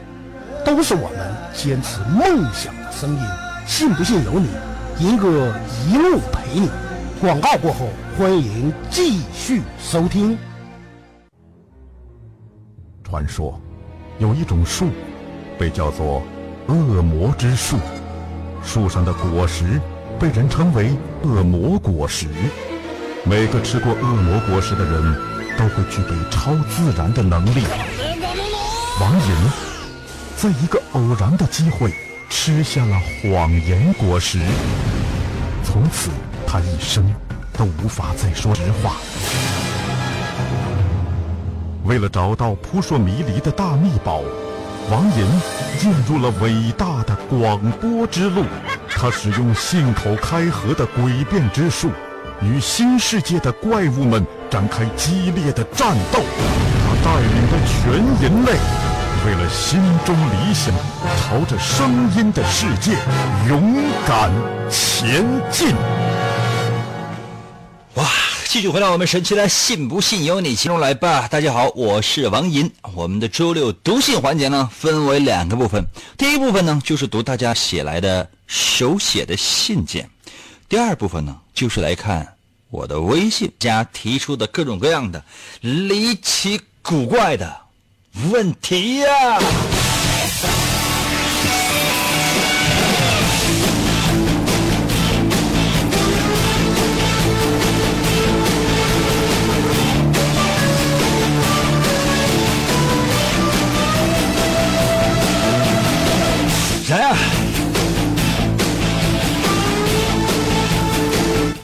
[0.63, 3.21] 都是我们坚持梦想的声音，
[3.67, 4.47] 信不信由你。
[4.99, 5.53] 银哥
[5.89, 6.69] 一路陪你。
[7.19, 10.37] 广告过后，欢迎继续收听。
[13.15, 13.57] 传说，
[14.19, 14.89] 有一种树，
[15.57, 16.21] 被叫做
[16.67, 17.77] 恶魔之树，
[18.61, 19.79] 树上的果实
[20.19, 20.91] 被人称为
[21.23, 22.27] 恶魔果实。
[23.23, 25.15] 每个吃过恶魔果实的人，
[25.57, 27.63] 都会具备超自然的能力。
[28.99, 29.49] 王银。
[30.35, 31.93] 在一个偶然的机会，
[32.29, 34.39] 吃下了谎言果实。
[35.63, 36.09] 从此，
[36.45, 37.09] 他一生
[37.53, 38.97] 都无法再说实话。
[41.85, 44.21] 为了找到扑朔迷离的大秘宝，
[44.89, 45.27] 王银
[45.77, 48.43] 进入了伟大的广播之路。
[48.89, 51.91] 他使用信口开河的诡辩之术，
[52.41, 56.21] 与新世界的怪物们展开激烈的战斗。
[56.81, 58.53] 他带领着全人类。
[59.27, 60.73] 为了心中理想，
[61.17, 62.93] 朝着声音的世界
[63.47, 63.75] 勇
[64.07, 64.31] 敢
[64.71, 65.75] 前进。
[68.55, 71.27] 继续回到我们神奇的“信不信由你”其中来吧。
[71.27, 72.71] 大家好，我是王银。
[72.93, 75.83] 我们的周六读信环节呢，分为两个部分。
[76.17, 80.05] 第一部分呢，就是读大家写来的手写的信件；
[80.69, 82.35] 第二部分呢，就是来看
[82.69, 85.21] 我的微信加提出的各种各样的
[85.59, 87.53] 离奇古怪的。
[88.31, 89.37] 问题呀！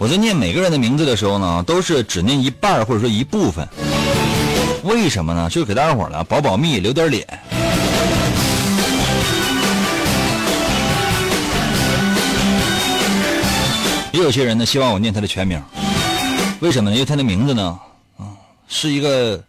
[0.01, 3.69] 我在念每个人的名字的时候呢，都是只念一半或者说一部分。
[4.81, 5.47] 为什么呢？
[5.47, 7.23] 就是给大家伙呢保保密，留点脸。
[14.11, 15.61] 也有些人呢希望我念他的全名，
[16.61, 16.95] 为什么呢？
[16.95, 17.79] 因为他的名字呢，
[18.17, 18.25] 啊，
[18.67, 19.39] 是一个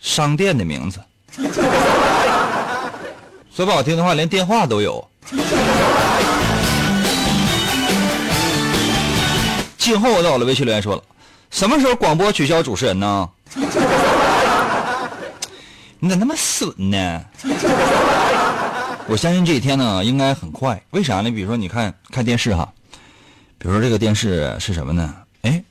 [0.00, 0.98] 商店的名字。
[3.54, 5.06] 说不好听的话，连电话都有。
[9.84, 11.02] 今后我在我的微信留言说了，
[11.50, 13.28] 什么时候广播取消主持人呢？
[16.00, 17.22] 你咋那么损呢？
[19.06, 20.82] 我相信这一天呢，应该很快。
[20.92, 21.30] 为啥呢？
[21.30, 22.66] 比如说，你看看电视哈，
[23.58, 25.14] 比如说这个电视是什么呢？
[25.42, 25.62] 哎，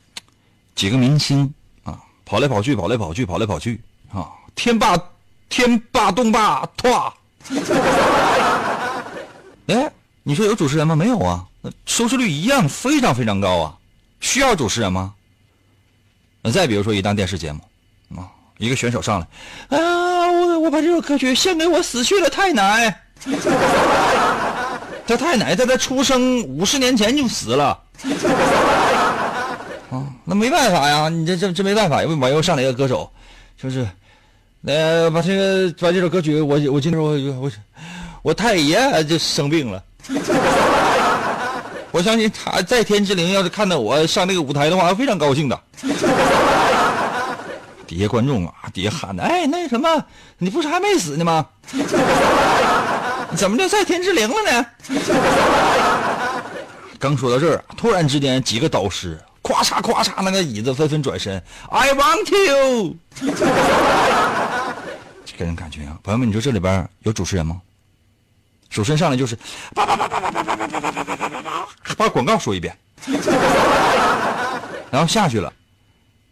[0.75, 1.51] 几个明星
[1.83, 3.81] 啊，跑来跑去，跑来跑去，跑来跑去
[4.13, 4.95] 啊，天霸
[5.49, 7.11] 天霸动霸唰！
[9.65, 10.95] 哎，你说有主持人吗？
[10.95, 11.43] 没有啊，
[11.87, 13.75] 收视率一样非常非常高啊。
[14.23, 15.13] 需要主持人吗？
[16.41, 17.59] 那再比如说一档电视节目
[18.15, 19.27] 啊，一个选手上来
[19.77, 20.31] 啊。
[20.31, 23.01] 我我把这首歌曲献给我死去的太奶。
[25.05, 27.77] 他太奶在他出生五十年前就死了。
[29.91, 32.01] 啊，那没办法呀，你这这这没办法。
[32.01, 33.11] 又完又上来一个歌手，
[33.61, 33.85] 就是，
[34.65, 37.51] 呃，把这个把这首歌曲，我我今天我我
[38.21, 39.83] 我太爷就生病了。
[41.93, 45.61] 我相信他在天之灵要是看到我上那个舞台的话，非常高兴的。
[47.85, 50.03] 底下观众啊，底下喊的，哎，那什么，
[50.39, 51.45] 你不是还没死呢吗？
[53.37, 54.65] 怎么就在天之灵了呢？
[56.97, 62.95] 刚说到这儿，突然之间几个导师咵嚓咵嚓，那个椅子纷纷转身，I want you，
[65.37, 67.61] 给人感觉啊，朋友们，你说这里边有主持人吗？
[68.73, 69.37] 主持人上来就是
[69.75, 72.75] 叭叭叭叭叭叭叭叭叭叭叭叭叭，把广告说一遍，
[74.89, 75.53] 然后下去了，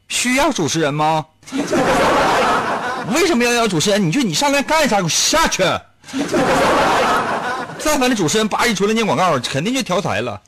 [0.07, 1.23] 需要主持人吗？
[3.13, 4.03] 为什么要要主持人？
[4.03, 4.97] 你就你上来干啥？
[4.97, 5.61] 给我下去！
[7.77, 10.41] 再烦的主持人叭一出来念广告，肯定就调台了。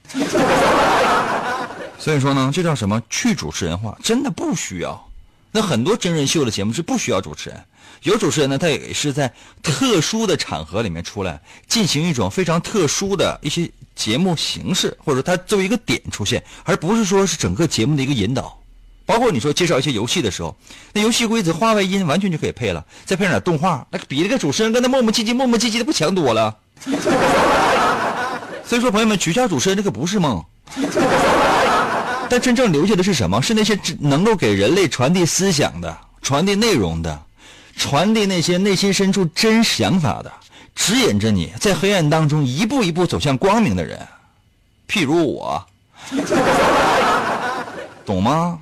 [2.00, 3.00] 所以说呢，这叫什么？
[3.08, 5.08] 去主持人化，真的不需要。
[5.52, 7.64] 那很多真人秀的节目是不需要主持人，
[8.04, 18.60] 有主持人呢，他也是在特殊的场合里面出来，进行一种非常特殊的一些节目形式，或者他作为一个点出现，而不是说是整个节目的一个引导。
[19.06, 20.56] 包括你说介绍一些游戏的时候，
[20.94, 26.58] 那游戏规则、话外音完全就可以配了，再配上点动画，那比那个主持人跟他磨磨唧唧、磨磨唧唧的不强多了。
[28.66, 30.44] 所以说，朋友们，取消主持人这个不是梦，
[32.30, 33.42] 但真正留下的是什么？
[33.42, 37.22] 是那些能够给人类传递思想的、传递内容的、
[37.76, 40.32] 传递那些内心深处真想法的、
[40.76, 44.00] 指引着你在黑暗当中一步一步走向光明的人，
[44.88, 45.66] 譬如我，
[48.06, 48.60] 懂吗？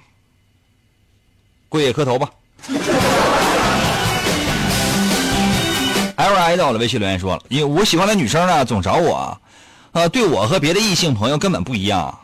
[1.69, 2.29] 跪下磕头吧。
[6.17, 9.39] L I 到了微信留言说了，因为我喜欢的女生呢总找我，
[9.91, 12.19] 啊，对我和别的异性朋友根本不一样。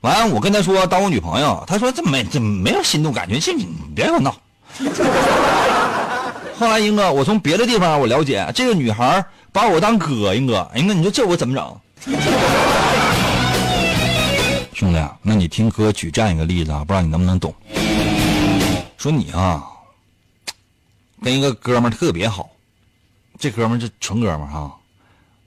[0.00, 4.34] 完，我跟她说当我女朋友，她说这没这没有心动感觉，这你别跟我闹。
[6.62, 11.80] 后来英哥，我从别的地方我了解，这个女孩把我当哥，英哥，英哥你说这我怎么整？
[14.72, 17.52] 兄弟，那你听哥举这样一个例子啊，不知道你能不能懂？
[18.96, 19.66] 说你啊，
[21.20, 22.48] 跟一个哥们特别好，
[23.40, 24.72] 这哥们是纯哥们哈，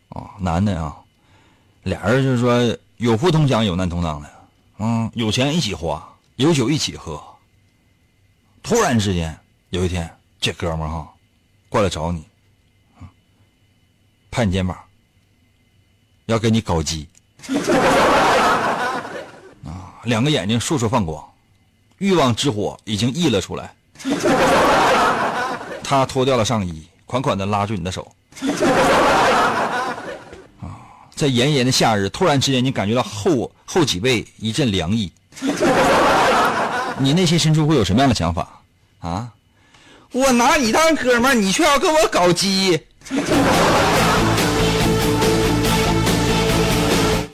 [0.10, 0.98] 啊，男的啊，
[1.84, 4.30] 俩人就是说有福同享，有难同当的，
[4.80, 7.24] 嗯，有钱一起花，有酒一起喝。
[8.62, 9.34] 突然之间
[9.70, 11.08] 有一天，这哥们儿哈
[11.70, 12.24] 过来找你，
[14.30, 14.78] 拍你肩膀，
[16.28, 17.08] 要给你搞基，
[19.66, 21.24] 啊，两个眼睛烁烁放光。
[21.98, 23.74] 欲望之火已经溢了出来，
[25.82, 28.14] 他脱掉了上衣，款款的拉住你的手。
[30.62, 30.76] 啊，
[31.16, 35.12] 在炎炎的夏日，突然之间你感觉到后后脊背一阵凉意，
[37.00, 38.62] 你内心深处会有什么样的想法？
[39.00, 39.32] 啊，
[40.16, 42.80] 我拿你当哥们儿，你却要跟我搞基。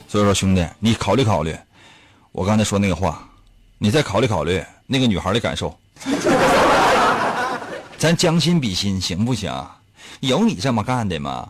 [0.08, 1.56] 所以说，兄弟，你考虑考虑，
[2.32, 3.22] 我刚才说那个话。
[3.78, 5.78] 你再考虑考虑那个女孩的感受，
[7.96, 9.52] 咱将心比心行不行？
[10.18, 11.48] 有你这么干的吗？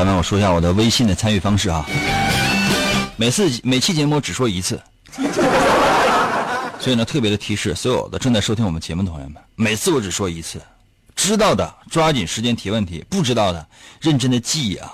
[0.00, 1.84] 朋友们，我说一下我的微信的参与方式啊。
[3.16, 4.80] 每次每期节目只说一次，
[6.80, 10.58] 所以呢，特别的提示所有的正在收听我们节目的朋友们，每次我只说一次。
[11.14, 13.66] 知道的抓紧时间提问题，不知道的
[14.00, 14.90] 认真的记啊。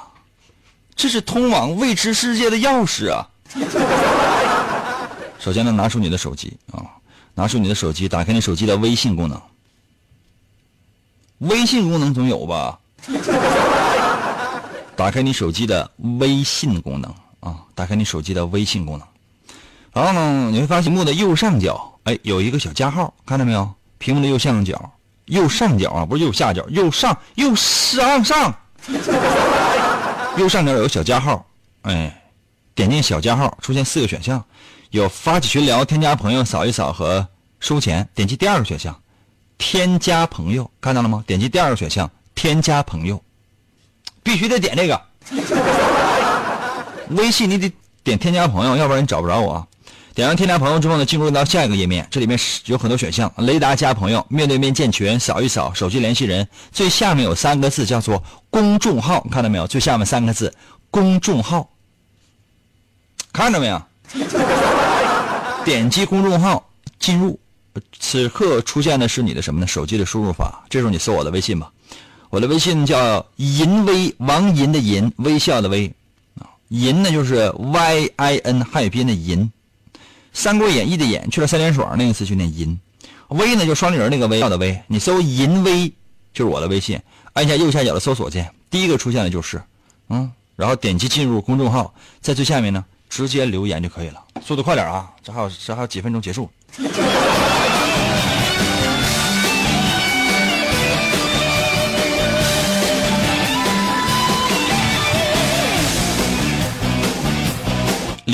[0.97, 3.29] 这是通往未知世界的钥匙啊。
[5.39, 6.83] 首先呢，拿出你的手机啊，
[7.33, 9.41] 拿出你的手机，打开你手机的微信功能。
[11.39, 12.77] 微信功能总有吧？
[14.97, 17.59] 打开你手机的微信功能啊！
[17.75, 19.07] 打开你手机的微信功能，
[19.93, 23.71] 然后呢，你会发现屏幕的右上角，哎，有一个小加号，看到没有？
[23.99, 24.91] 屏幕的右上角，
[25.27, 28.55] 右上角啊，不是右下角，右上右上上，
[30.39, 31.47] 右上 角有个小加号，
[31.83, 32.23] 哎，
[32.75, 34.43] 点进小加号，出现四个选项，
[34.91, 37.29] 有发起群聊、添加朋友、扫一扫和
[37.61, 38.09] 收钱。
[38.15, 38.99] 点击第二个选项，
[39.59, 41.23] 添加朋友，看到了吗？
[41.27, 43.23] 点击第二个选项，添加朋友。
[44.27, 45.01] 必须得点这个，
[47.15, 47.73] 微信你得
[48.03, 49.65] 点添加朋友，要不然你找不着我。
[50.17, 56.49] 点完添加朋友之后呢，进入到下一个页面，这里面有很多选项：雷达加朋友、面对面建群、扫一扫、手机联系人。
[56.73, 58.21] 最下面有三个字叫做
[58.51, 59.67] 公众号，看到没有？
[59.69, 60.53] 最下面三个字
[60.91, 61.71] 公众号，
[63.33, 63.81] 看到没有？
[65.65, 66.69] 点击公众号
[66.99, 67.39] 进入，
[68.01, 69.67] 此刻出现的是你的什么呢？
[69.69, 71.71] 手机的输入法，这时候你搜我的微信吧。
[72.31, 75.87] 我的微信叫银微，王银的银，微笑的微，
[76.41, 79.45] 啊，银呢就是 Y I N 汉语拼音的银，
[80.33, 82.79] 《三国演义》的演去了三点水那个词就念银，
[83.29, 85.89] 微呢就双立人那个微笑的微，你搜银微
[86.35, 87.01] 就是我的微信，
[87.33, 89.63] 按下右下角的搜索键，第一个出现的就是，
[90.09, 94.23] 嗯，然后点击进入公众号，在最下面呢直接留言就可以了。
[94.45, 95.11] 速度快点啊！
[95.23, 96.51] 这还有这还有几分钟结束。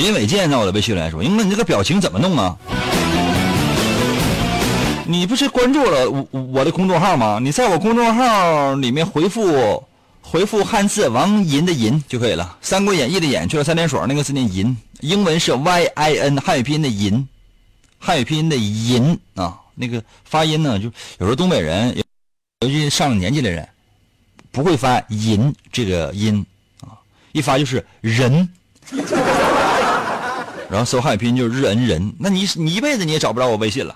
[0.03, 2.57] 林伟健在我的微信来说：“英哥，你这个表情怎么弄啊？
[5.05, 7.39] 你不是关注了我我的公众号吗？
[7.41, 9.81] 你在我公众号里面回复
[10.21, 17.25] 回复汉字王银的银就可以了，《三国演义》的演去了三点水，那个字念银，英文是 Y I N，汉语拼音的银，
[17.97, 20.87] 汉语拼音的银啊，那个发音呢，就
[21.19, 21.95] 有时候东北人，
[22.59, 23.65] 尤其上了年纪的人，
[24.51, 26.45] 不会发银这个音
[26.81, 26.99] 啊，
[27.31, 28.49] 一发就是人。”
[30.73, 33.95] 然后搜汉语拼音就是日恩人，那你你一辈子你也找不着我微信了。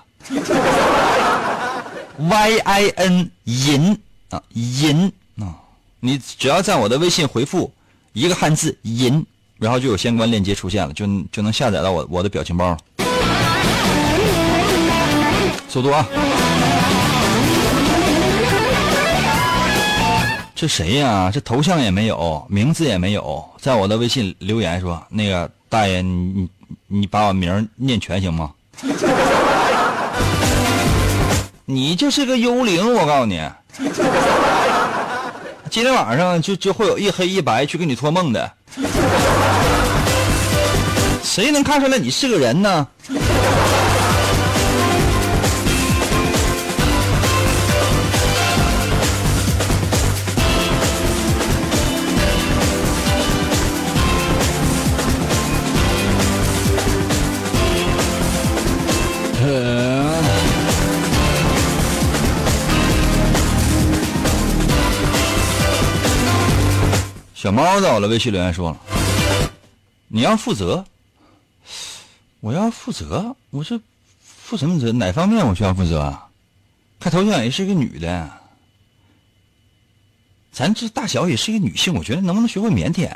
[2.18, 3.98] Y I N 银
[4.30, 5.58] 啊银啊，
[5.98, 7.72] 你只要在我的微信回复
[8.12, 9.26] 一个汉字银，
[9.58, 12.76] 然后就有相关链接出现了，就就能下载到我我的表情包。
[15.68, 16.06] 速度啊！
[20.54, 21.28] 这谁呀？
[21.34, 26.48] 这头像也没有，名字也没有，在我的微信留言说那个大爷你你。
[26.90, 28.50] 你把我名念全行吗？
[31.66, 33.46] 你就是个幽灵，我告诉你，
[35.68, 38.50] 今天晚上就就会有一黑一白去给你托梦的，
[41.22, 42.88] 谁能看出来你是个人呢？
[67.40, 68.76] 小猫在我的微信留言说了
[70.10, 70.84] ：“你要负责，
[72.40, 73.80] 我要负责，我这
[74.20, 74.90] 负什么责？
[74.90, 76.26] 哪方面我需要负责啊？
[76.98, 78.28] 看头像也是个女的，
[80.50, 83.08] 咱这大小也是一个女性，我觉得能不能学会腼腆？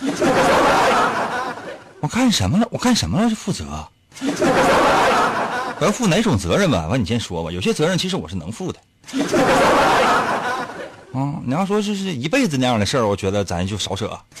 [2.02, 2.66] 我干什么了？
[2.72, 3.28] 我干什么了？
[3.30, 3.88] 是负责？
[5.78, 6.88] 我要负哪种责任吧？
[6.88, 7.52] 完，你先说吧。
[7.52, 8.80] 有些责任其实我是能负的。”
[11.12, 14.08] 啊，你要说就是一辈子那样的事儿，我觉得咱就少扯。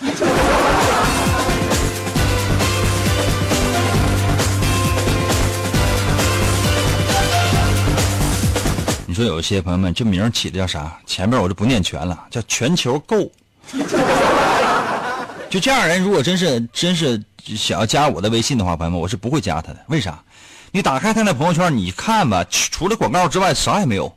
[9.04, 10.96] 你说有一些朋友们，这名起的叫啥？
[11.04, 13.28] 前面我就不念全了，叫全球购。
[15.50, 17.20] 就这样人，如果真是真是
[17.56, 19.78] 想要加我的微信的话，朋友们，我是不会加他的。
[19.88, 20.22] 为啥？
[20.70, 24.16] 你打开他那朋友圈，你看吧，除了广告之外，啥也没有。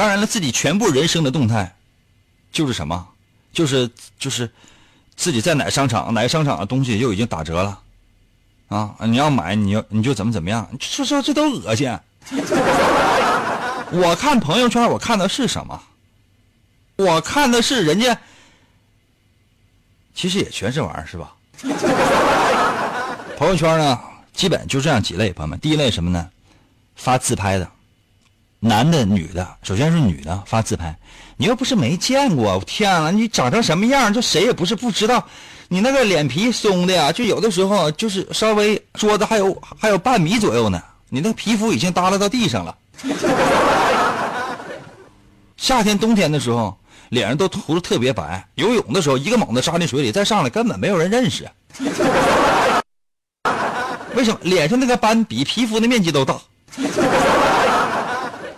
[0.00, 1.76] 当然了，自己全部人生的动态，
[2.50, 3.06] 就是什么，
[3.52, 4.50] 就是就是，
[5.14, 7.78] 自己在哪商场哪个商场的东西就已经打折了，
[8.68, 11.86] 啊，你要买你要你就怎么怎么样，说说这都恶心。
[13.92, 15.78] 我看朋友圈，我看的是什么？
[16.96, 18.18] 我看的是人家，
[20.14, 21.36] 其实也全是玩意儿，是吧？
[23.36, 24.00] 朋友圈呢，
[24.32, 25.60] 基本就这样几类，朋友们。
[25.60, 26.30] 第一类什么呢？
[26.96, 27.70] 发自拍的。
[28.62, 30.94] 男的、女的，首先是女的发自拍，
[31.38, 35.26] 你又不是没见过，天啊，你长成什么样，这谁也不是不知道。
[35.68, 42.76] 你那个脸皮松的呀，就有的时候就是稍微桌子还有还有半米左右呢，你那个皮肤已经耷拉到地上了。
[45.56, 46.76] 夏天、冬天的时候，
[47.08, 51.48] 脸上都涂的特别白，游泳的时候一个猛子扎进水里，再上来根本没有人认识。
[54.14, 54.38] 为什么？
[54.42, 56.38] 脸上那个斑比皮肤的面积都大。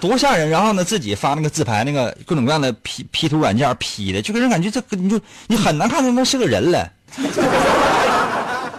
[0.02, 0.50] 多吓人！
[0.50, 6.90] 然后呢，自己发那个自拍，那个各种各样的 P P 图软件 P 的，就给人感觉这你就你很难看出那是个人来。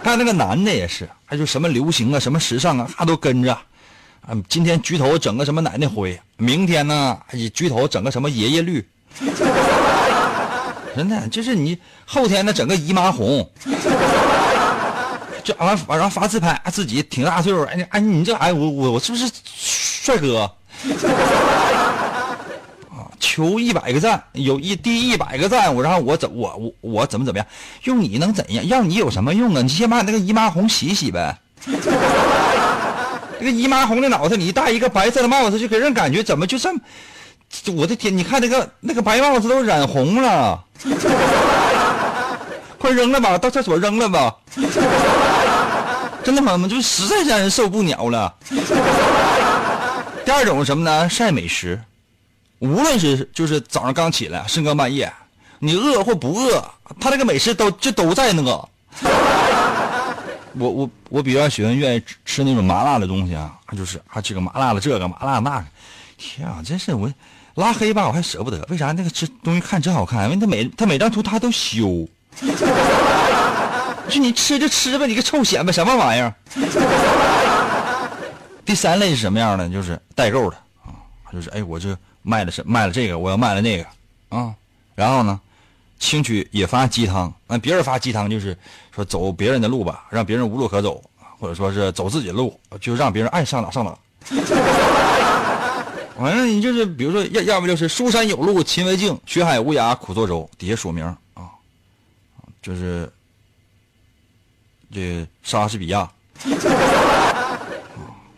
[0.02, 3.58] 还有那个男的也是，还就什么流行啊，什么时尚啊，他都跟着。
[4.20, 7.18] 啊，今天局头整个什么奶奶灰，明天呢，
[7.54, 8.86] 局头整个什么爷爷绿。
[10.94, 13.50] 真的，就是你后天呢，整个姨妈红。
[15.42, 20.50] 就完完然后发自拍，自己挺大岁数，哎哎，你这哎我我我是不是帅哥？
[22.90, 23.08] 啊！
[23.18, 27.46] 求一百个赞，有一第一百个赞，我然后我怎我我我怎么怎么样？
[27.84, 28.66] 用你能怎样？
[28.68, 29.62] 要你有什么用啊？
[29.62, 31.36] 你先把你那个姨妈红洗洗呗。
[33.38, 36.80] 这个姨妈红的脑袋，你戴一个白色的帽子，就给人感觉怎么就这么？
[37.76, 38.16] 我的天！
[38.16, 40.64] 你看那个那个白帽子都染红了，
[42.78, 43.38] 快扔了吧！
[43.38, 44.34] 到厕所扔了吧！
[46.24, 48.34] 真的吗，就实在让人受不了了。
[50.24, 51.08] 第二种是什么呢？
[51.08, 51.78] 晒美食，
[52.58, 55.12] 无论是就是早上刚起来，深更半夜，
[55.58, 56.64] 你饿或不饿，
[56.98, 58.68] 他那个美食都就都在那个。
[60.56, 65.64] 我我我比较喜欢愿意吃吃那种麻辣的东西啊，就是啊这个麻辣的这个麻辣那个，
[66.16, 67.12] 天啊，真是我
[67.54, 70.24] 拉黑吧我还舍不得，为啥那个吃东西看真好看？
[70.24, 72.08] 因为他每他每张图他都修。
[74.08, 76.32] 就你吃就吃吧，你个臭显摆什么玩意儿？
[78.64, 79.68] 第三类是什么样的？
[79.68, 80.94] 就是代购的啊，
[81.32, 83.86] 就是哎我这卖了是卖了这个，我要卖了那个
[84.28, 84.54] 啊，
[84.94, 85.40] 然后呢？
[86.00, 88.54] 兴许也发鸡汤，那别人发鸡汤就是
[88.94, 91.02] 说走别人的路吧，让别人无路可走，
[91.38, 93.96] 或者说是走自己的路，就让别人爱上哪上哪。
[96.18, 101.48] 反正你就是，比如说要要不就是书山有路勤为径，学海无涯苦作舟，底下署名啊，
[102.60, 103.10] 就是
[104.92, 106.10] 这莎士比亚，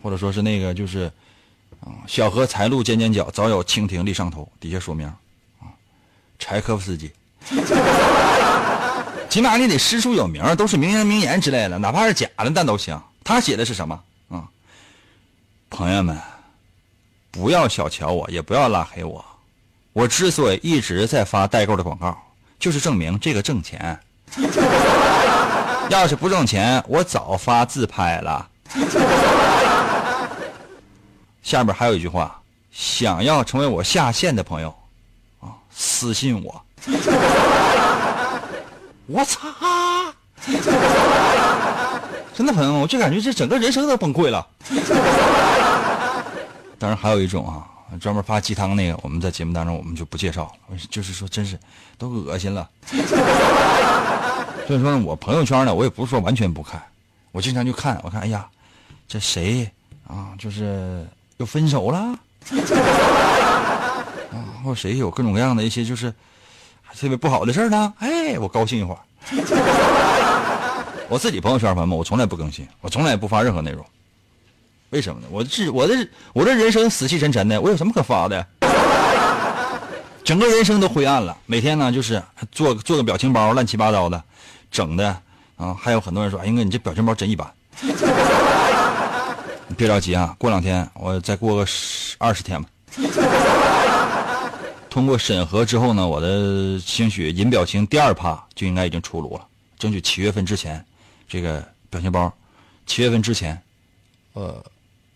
[0.07, 1.11] 或者说是那个就是
[1.81, 5.05] 啊小荷才露尖尖角，早有蜻蜓立上头，底下署名
[5.59, 5.67] 啊
[6.39, 7.11] 柴可夫斯基。
[9.27, 12.97] 起码你得诗书有名，都是名人名言之类的，哪怕是假的，但都行。
[13.21, 14.47] 他写的是什么啊？
[15.69, 16.17] 朋友们，
[17.29, 19.25] 不要小瞧我，也不要拉黑我。
[19.91, 22.17] 我之所以一直在发代购的广告，
[22.57, 23.99] 就是证明这个挣钱。
[25.91, 28.49] 要是不挣钱，我早发自拍了。
[31.47, 32.37] 下面还有一句话：
[32.73, 34.67] 想要成为我下线的朋友，
[35.39, 36.61] 啊，私信我。
[39.07, 39.47] 我操！
[42.35, 44.45] 真的朋友，我就感觉这整个人生都崩溃了。
[46.77, 47.63] 当然还有一种啊，
[48.01, 50.77] 专门发鸡汤那个，我们在节目当中我们就不介绍了。
[50.91, 51.57] 就是说，真是
[51.97, 52.69] 都恶心了。
[54.67, 56.83] 所以说呢，我朋友圈呢，我也不是说完全不看，
[57.31, 57.97] 我经常就看。
[58.03, 58.45] 我看，哎呀，
[59.07, 59.71] 这谁
[60.05, 60.35] 啊？
[60.37, 61.97] 就是又分手了
[64.31, 66.13] 啊，或谁有各种各样的一些就是。
[66.99, 68.99] 特别不好的事呢，哎，我高兴一会儿。
[71.07, 73.85] 我自己朋友圈朋友们，我从来不更新，我从来不发任何内容。
[74.89, 75.27] 为什么呢？
[75.29, 75.93] 我这我的
[76.33, 78.43] 我这人生死气沉沉的，我有什么可发的？
[80.23, 81.37] 整个人生都灰暗了。
[81.45, 82.19] 每天呢，就是
[82.51, 84.23] 做做个表情包，乱七八糟的，
[84.71, 85.15] 整的
[85.55, 85.75] 啊。
[85.79, 87.47] 还有很多人说：“哎，哥，你这表情包真一般。”
[89.77, 92.67] 你别着急啊，过两天我再过个十二十天吧。
[94.89, 99.47] 通过审核之后呢，我的兴许银表情第二趴就应该已经出炉了，
[99.77, 100.83] 争取七月份之前，
[101.29, 102.33] 这个表情包，
[102.87, 103.61] 七月份之前，
[104.33, 104.65] 呃，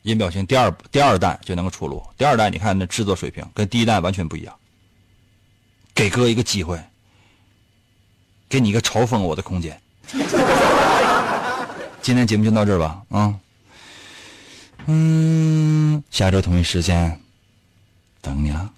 [0.04, 2.00] 银表情第二第二代就能够出炉。
[2.16, 4.54] 第二代你看那制作水平跟第一代完全不一样。
[5.96, 6.80] 给哥一个机会，
[8.48, 9.82] 给你一个嘲讽我的空间。
[12.04, 13.34] 今天节目就到这儿吧，啊，
[14.88, 17.20] 嗯，下周同一时间
[18.22, 18.74] 等你啊。